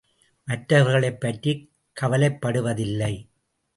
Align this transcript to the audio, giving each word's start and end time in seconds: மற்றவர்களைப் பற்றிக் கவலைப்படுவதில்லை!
மற்றவர்களைப் 0.47 1.19
பற்றிக் 1.19 1.61
கவலைப்படுவதில்லை! 1.97 3.13